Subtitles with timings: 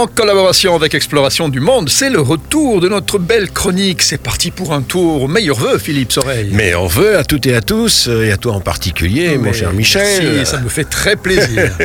[0.00, 4.00] En collaboration avec Exploration du Monde, c'est le retour de notre belle chronique.
[4.00, 5.28] C'est parti pour un tour.
[5.28, 6.48] Meilleur vœu, Philippe Soreille.
[6.54, 9.74] Meilleur vœu à toutes et à tous, et à toi en particulier, mon Mais cher
[9.74, 10.32] Michel.
[10.36, 11.70] merci, ça me fait très plaisir.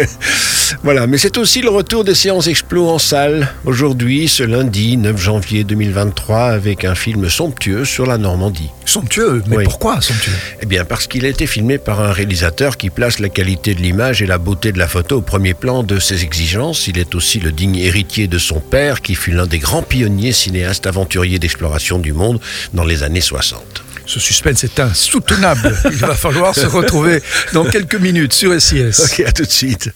[0.81, 3.49] Voilà, mais c'est aussi le retour des séances Explo en salle.
[3.65, 8.71] Aujourd'hui, ce lundi 9 janvier 2023, avec un film somptueux sur la Normandie.
[8.83, 9.63] somptueux, mais Oui.
[9.63, 10.31] pourquoi somptueux?
[10.61, 13.81] Eh bien, parce qu'il a été filmé par un réalisateur qui place la qualité de
[13.81, 16.87] l'image et la beauté de la photo au premier plan de ses exigences.
[16.87, 20.31] Il est aussi le digne héritier de son père, qui fut l'un des grands pionniers
[20.31, 22.39] cinéastes aventuriers d'exploration du monde
[22.73, 23.83] dans les années 60.
[24.05, 25.75] Ce suspense est insoutenable.
[25.85, 27.21] Il va falloir se retrouver
[27.53, 29.01] dans quelques minutes sur SIS.
[29.03, 29.89] Ok, à tout de suite.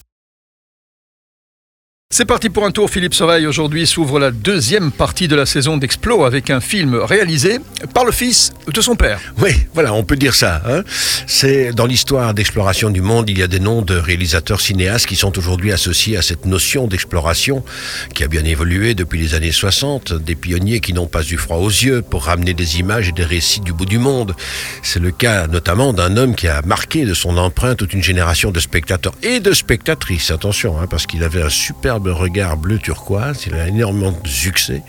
[2.12, 3.46] C'est parti pour un tour, Philippe Soreille.
[3.46, 7.60] Aujourd'hui s'ouvre la deuxième partie de la saison d'Explo avec un film réalisé
[7.94, 9.20] par le fils de son père.
[9.38, 10.60] Oui, voilà, on peut dire ça.
[10.66, 10.82] hein.
[11.28, 15.14] C'est dans l'histoire d'exploration du monde, il y a des noms de réalisateurs cinéastes qui
[15.14, 17.64] sont aujourd'hui associés à cette notion d'exploration
[18.12, 20.12] qui a bien évolué depuis les années 60.
[20.14, 23.22] Des pionniers qui n'ont pas eu froid aux yeux pour ramener des images et des
[23.24, 24.34] récits du bout du monde.
[24.82, 28.50] C'est le cas notamment d'un homme qui a marqué de son empreinte toute une génération
[28.50, 30.32] de spectateurs et de spectatrices.
[30.32, 33.44] Attention, hein, parce qu'il avait un superbe regard bleu turquoise.
[33.46, 34.82] Il a énormément de succès.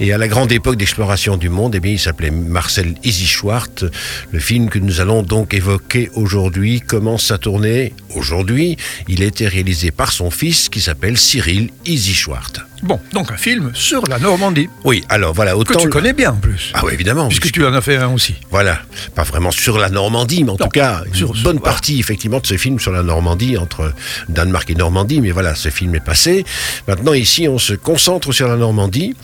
[0.00, 3.84] Et à la grande époque d'exploration du monde, eh bien, il s'appelait Marcel Isischwart.
[4.32, 8.76] Le film que nous allons donc évoquer aujourd'hui commence à tourner aujourd'hui.
[9.08, 12.52] Il a été réalisé par son fils qui s'appelle Cyril Isischwart.
[12.82, 15.80] Bon, donc un film sur la Normandie, Oui, alors voilà, que autant...
[15.80, 16.72] tu connais bien en plus.
[16.74, 17.26] Ah oui, évidemment.
[17.28, 18.34] Puisque puisque- tu en as fait un aussi.
[18.50, 18.80] Voilà,
[19.14, 21.72] pas vraiment sur la Normandie, mais en tout cas, une sur- sur- bonne voilà.
[21.72, 23.94] partie effectivement de ce film sur la Normandie, entre
[24.28, 26.44] Danemark et Normandie, mais voilà, ce film est passé.
[26.86, 29.14] Maintenant, ici, on se concentre sur la Normandie.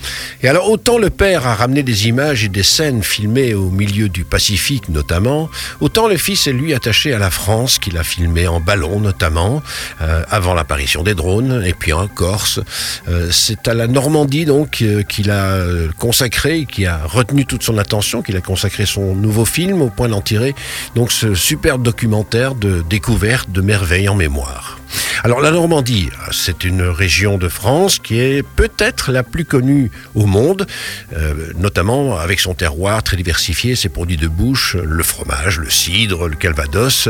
[0.41, 4.09] Et alors, autant le père a ramené des images et des scènes filmées au milieu
[4.09, 5.47] du Pacifique, notamment,
[5.79, 9.61] autant le fils est lui attaché à la France, qu'il a filmé en ballon, notamment,
[10.01, 12.59] euh, avant l'apparition des drones, et puis en Corse.
[13.07, 15.57] Euh, C'est à la Normandie, donc, euh, qu'il a
[15.97, 20.09] consacré, qui a retenu toute son attention, qu'il a consacré son nouveau film au point
[20.09, 20.55] d'en tirer,
[20.95, 24.82] donc, ce superbe documentaire de découverte de merveilles en mémoire.
[25.25, 30.25] Alors la Normandie, c'est une région de France qui est peut-être la plus connue au
[30.25, 30.67] monde,
[31.13, 36.27] euh, notamment avec son terroir très diversifié, ses produits de bouche, le fromage, le cidre,
[36.27, 37.07] le calvados,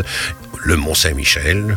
[0.63, 1.75] le Mont-Saint-Michel.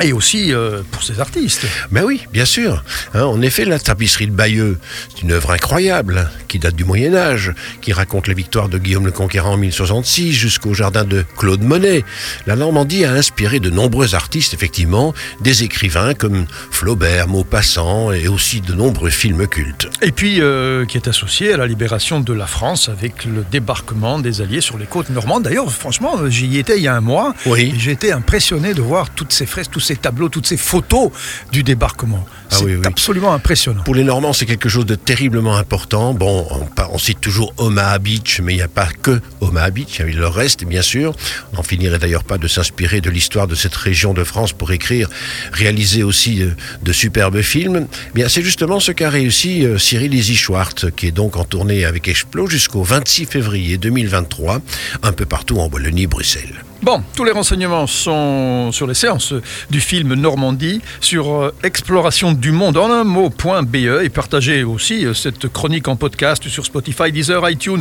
[0.00, 1.66] Et aussi euh, pour ses artistes.
[1.90, 2.84] Ben oui, bien sûr.
[3.14, 4.78] Hein, en effet, la tapisserie de Bayeux,
[5.08, 9.06] c'est une œuvre incroyable qui date du Moyen Âge, qui raconte la victoire de Guillaume
[9.06, 12.04] le Conquérant en 1066 jusqu'au jardin de Claude Monet.
[12.46, 18.60] La Normandie a inspiré de nombreux artistes, effectivement, des écrivains comme Flaubert, Maupassant et aussi
[18.60, 19.88] de nombreux films cultes.
[20.00, 24.18] Et puis euh, qui est associé à la libération de la France avec le débarquement
[24.18, 25.42] des Alliés sur les côtes normandes.
[25.42, 27.34] D'ailleurs, franchement, j'y étais il y a un mois.
[27.46, 27.74] Oui.
[27.76, 31.10] J'ai été impressionné de voir toutes ces fresques, tous ces tableaux, toutes ces photos
[31.50, 32.24] du débarquement.
[32.50, 32.82] Ah C'est oui, oui.
[32.86, 33.82] absolument impressionnant.
[33.82, 36.14] Pour les Normands, c'est quelque chose de terriblement important.
[36.14, 36.46] Bon,
[36.90, 40.16] on, cite toujours Omaha Beach, mais il n'y a pas que Omaha Beach, il y
[40.16, 41.14] a le reste, bien sûr.
[41.52, 44.70] On n'en finirait d'ailleurs pas de s'inspirer de l'histoire de cette région de France pour
[44.72, 45.08] écrire,
[45.52, 46.50] réaliser aussi euh,
[46.82, 47.86] de superbes films.
[48.08, 51.84] Eh Bien, c'est justement ce qu'a réussi euh, Cyril Isischwart, qui est donc en tournée
[51.84, 54.60] avec Explo jusqu'au 26 février 2023,
[55.02, 56.64] un peu partout en Wallonie, Bruxelles.
[56.80, 59.34] Bon, tous les renseignements sont sur les séances
[59.68, 65.12] du film Normandie, sur euh, exploration du monde en un mot.be et partagez aussi euh,
[65.12, 67.80] cette chronique en podcast sur Spotify, Deezer, iTunes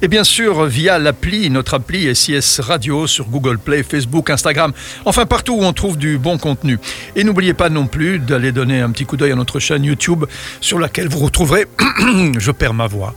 [0.00, 4.72] et bien sûr euh, via l'appli, notre appli SIS Radio sur Google Play, Facebook, Instagram,
[5.04, 6.78] enfin partout où on trouve du bon contenu.
[7.16, 10.24] Et n'oubliez pas non plus d'aller donner un petit coup d'œil à notre chaîne YouTube
[10.60, 11.66] sur laquelle vous retrouverez,
[12.38, 13.12] je perds ma voix,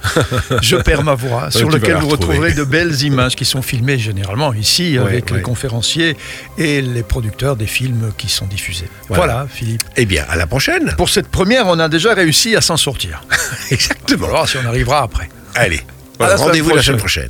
[0.64, 2.38] je perds ma voix, sur laquelle la vous retrouver.
[2.40, 5.42] retrouverez de belles images qui sont filmées généralement ici Ouais, avec les ouais.
[5.42, 6.16] conférenciers
[6.58, 8.90] et les producteurs des films qui sont diffusés.
[9.08, 9.48] Voilà, Voilà.
[9.50, 9.84] Philippe.
[9.98, 10.94] Eh bien, à la prochaine.
[10.98, 13.24] Pour cette première, on a déjà réussi à s'en sortir.
[13.72, 14.26] Exactement.
[14.26, 15.30] On va voir si on arrivera après.
[15.56, 15.82] Allez,
[16.20, 17.30] rendez-vous la semaine prochaine.